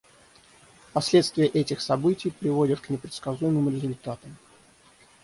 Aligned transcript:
Последствия 0.93 1.45
этих 1.45 1.79
событий 1.79 2.31
приводят 2.31 2.79
к 2.79 2.89
непредсказуемым 2.89 3.69
результатам. 3.69 4.35